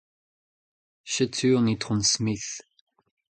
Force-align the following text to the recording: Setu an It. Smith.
Setu 1.11 1.49
an 1.59 1.67
It. 1.69 1.85
Smith. 2.05 2.49